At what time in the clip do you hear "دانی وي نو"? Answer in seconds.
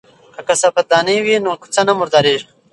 0.91-1.51